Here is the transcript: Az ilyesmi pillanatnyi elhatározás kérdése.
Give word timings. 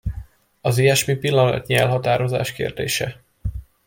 Az 0.61 0.77
ilyesmi 0.77 1.15
pillanatnyi 1.15 1.75
elhatározás 1.75 2.51
kérdése. 2.51 3.21